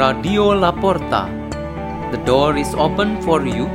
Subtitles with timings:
[0.00, 1.28] Radio La Porta.
[2.10, 3.68] The door is open for you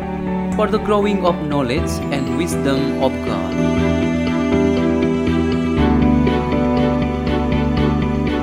[0.56, 3.54] for the growing of knowledge and wisdom of God.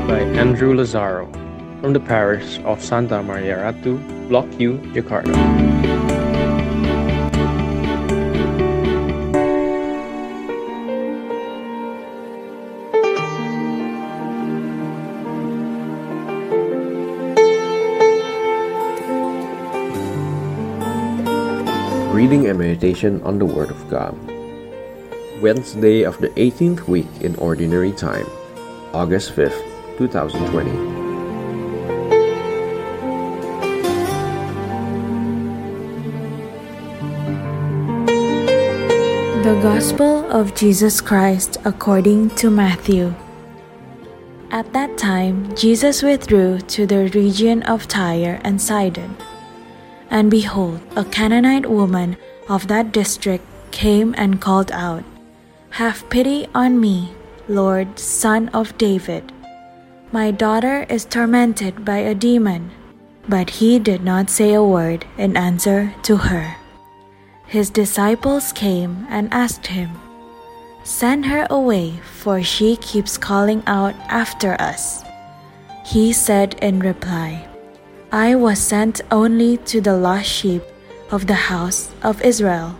[0.07, 1.27] By Andrew Lazaro
[1.81, 5.72] from the parish of Santa Maria Ratu, Block Q, Jakarta.
[22.13, 24.13] Reading and meditation on the Word of God.
[25.41, 28.27] Wednesday of the 18th week in Ordinary Time,
[28.93, 29.57] August 5th,
[29.97, 30.71] 2020.
[39.43, 43.15] The Gospel of Jesus Christ according to Matthew.
[44.51, 49.17] At that time, Jesus withdrew to the region of Tyre and Sidon.
[50.13, 55.05] And behold, a Canaanite woman of that district came and called out,
[55.81, 57.17] Have pity on me,
[57.49, 59.33] Lord, son of David.
[60.13, 62.71] My daughter is tormented by a demon.
[63.27, 66.57] But he did not say a word in answer to her.
[67.47, 69.97] His disciples came and asked him,
[70.85, 75.05] Send her away, for she keeps calling out after us.
[75.87, 77.49] He said in reply,
[78.15, 80.63] I was sent only to the lost sheep
[81.11, 82.79] of the house of Israel.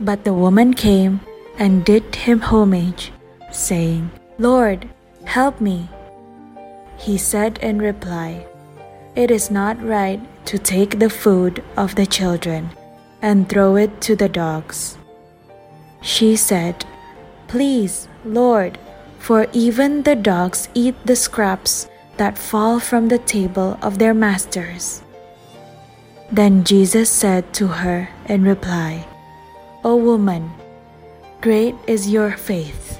[0.00, 1.20] But the woman came
[1.56, 3.12] and did him homage,
[3.52, 4.88] saying, Lord,
[5.24, 5.88] help me.
[6.98, 8.44] He said in reply,
[9.14, 12.70] It is not right to take the food of the children
[13.22, 14.98] and throw it to the dogs.
[16.02, 16.84] She said,
[17.46, 18.78] Please, Lord,
[19.20, 21.86] for even the dogs eat the scraps
[22.16, 25.02] that fall from the table of their masters.
[26.32, 29.06] Then Jesus said to her in reply,
[29.84, 30.50] O woman,
[31.40, 32.98] great is your faith.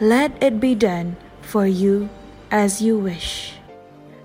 [0.00, 2.08] Let it be done for you
[2.50, 3.54] as you wish.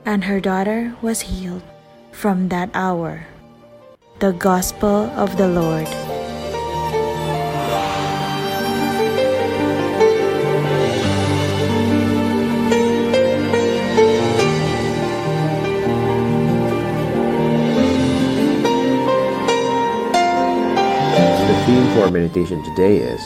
[0.05, 1.63] And her daughter was healed
[2.11, 3.25] from that hour.
[4.19, 6.12] The Gospel of the Lord.
[22.03, 23.21] Our meditation today is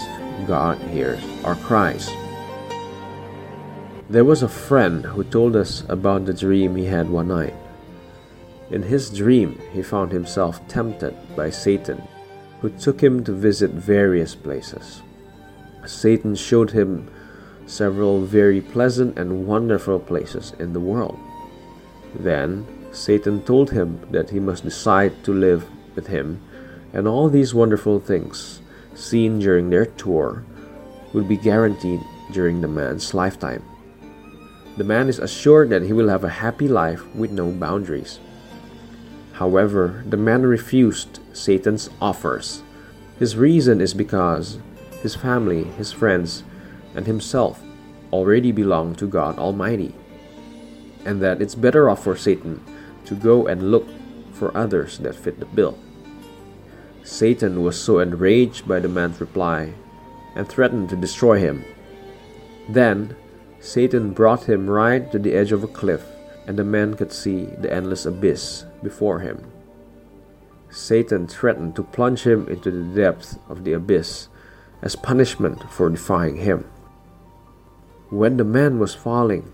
[0.46, 2.12] God hears our cries.
[4.08, 7.56] There was a friend who told us about the dream he had one night.
[8.70, 12.08] In his dream, he found himself tempted by Satan,
[12.62, 15.02] who took him to visit various places.
[15.88, 17.10] Satan showed him
[17.66, 21.18] several very pleasant and wonderful places in the world.
[22.14, 25.66] Then, Satan told him that he must decide to live
[25.96, 26.42] with him,
[26.94, 28.62] and all these wonderful things
[28.98, 30.44] seen during their tour
[31.14, 33.64] would be guaranteed during the man's lifetime.
[34.76, 38.20] The man is assured that he will have a happy life with no boundaries.
[39.34, 42.64] However, the man refused Satan's offers.
[43.20, 44.60] His reason is because
[45.02, 46.44] his family, his friends,
[46.96, 47.62] and himself
[48.12, 49.94] already belong to God Almighty,
[51.06, 52.64] and that it's better off for Satan
[53.06, 53.88] to go and look
[54.34, 55.78] for others that fit the bill.
[57.08, 59.74] Satan was so enraged by the man's reply
[60.36, 61.64] and threatened to destroy him.
[62.68, 63.16] Then,
[63.62, 66.04] Satan brought him right to the edge of a cliff,
[66.46, 69.50] and the man could see the endless abyss before him.
[70.70, 74.28] Satan threatened to plunge him into the depth of the abyss
[74.82, 76.66] as punishment for defying him.
[78.10, 79.54] When the man was falling,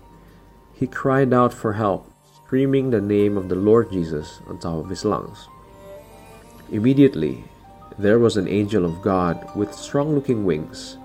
[0.72, 4.90] he cried out for help, screaming the name of the Lord Jesus on top of
[4.90, 5.48] his lungs.
[6.70, 7.44] Immediately,
[7.98, 10.96] there was an angel of God with strong looking wings,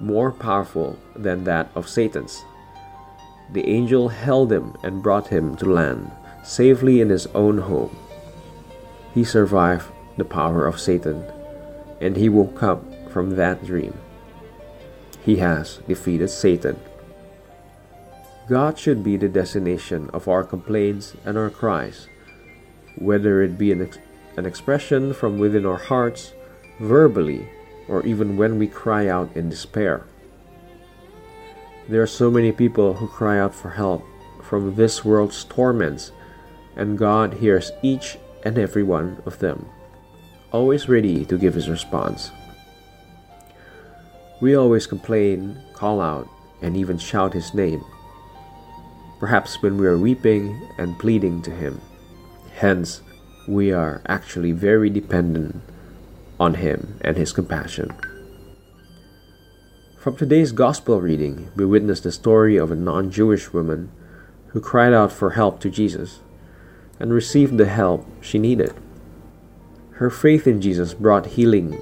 [0.00, 2.44] more powerful than that of Satan's.
[3.52, 6.10] The angel held him and brought him to land,
[6.44, 7.96] safely in his own home.
[9.14, 9.86] He survived
[10.16, 11.24] the power of Satan,
[12.00, 13.94] and he woke up from that dream.
[15.24, 16.78] He has defeated Satan.
[18.48, 22.08] God should be the destination of our complaints and our cries,
[22.96, 23.90] whether it be an,
[24.36, 26.32] an expression from within our hearts,
[26.80, 27.48] verbally,
[27.88, 30.04] or even when we cry out in despair.
[31.88, 34.04] There are so many people who cry out for help
[34.42, 36.12] from this world's torments,
[36.76, 39.66] and God hears each and every one of them,
[40.52, 42.30] always ready to give His response.
[44.40, 46.28] We always complain, call out,
[46.60, 47.84] and even shout His name,
[49.18, 51.80] perhaps when we are weeping and pleading to Him.
[52.54, 53.00] Hence,
[53.46, 55.60] we are actually very dependent
[56.38, 57.94] on Him and His compassion.
[59.98, 63.90] From today's Gospel reading, we witness the story of a non Jewish woman
[64.48, 66.20] who cried out for help to Jesus
[66.98, 68.72] and received the help she needed.
[69.92, 71.80] Her faith in Jesus brought healing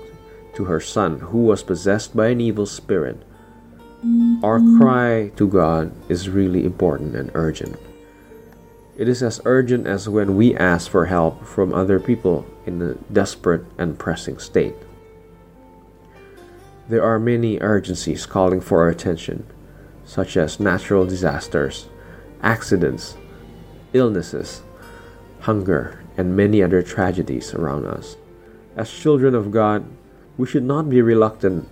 [0.54, 3.22] to her son, who was possessed by an evil spirit.
[4.42, 7.76] Our cry to God is really important and urgent.
[8.96, 12.94] It is as urgent as when we ask for help from other people in a
[13.12, 14.76] desperate and pressing state.
[16.88, 19.46] There are many urgencies calling for our attention,
[20.04, 21.86] such as natural disasters,
[22.40, 23.16] accidents,
[23.92, 24.62] illnesses,
[25.40, 28.16] hunger, and many other tragedies around us.
[28.76, 29.84] As children of God,
[30.36, 31.68] we should not be reluctant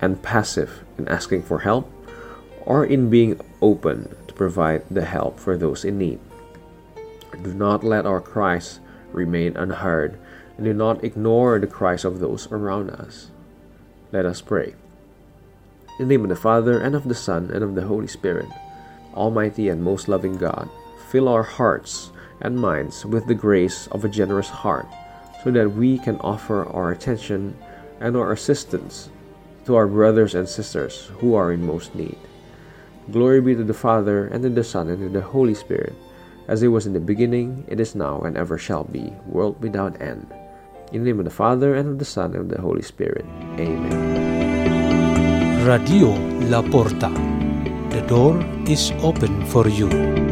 [0.00, 1.90] and passive in asking for help
[2.62, 6.20] or in being open to provide the help for those in need.
[7.42, 8.80] Do not let our cries
[9.12, 10.18] remain unheard
[10.56, 13.30] and do not ignore the cries of those around us.
[14.12, 14.74] Let us pray.
[15.98, 18.48] In the name of the Father, and of the Son, and of the Holy Spirit,
[19.14, 20.68] Almighty and most loving God,
[21.08, 22.10] fill our hearts
[22.42, 24.86] and minds with the grace of a generous heart,
[25.42, 27.56] so that we can offer our attention
[28.00, 29.08] and our assistance
[29.64, 32.18] to our brothers and sisters who are in most need.
[33.10, 35.94] Glory be to the Father, and to the Son, and to the Holy Spirit,
[36.50, 39.94] as it was in the beginning, it is now, and ever shall be, world without
[40.02, 40.26] end.
[40.90, 43.24] In the name of the Father, and of the Son, and of the Holy Spirit.
[43.54, 43.94] Amen.
[45.64, 46.10] Radio
[46.50, 47.08] La Porta.
[47.94, 50.29] The door is open for you.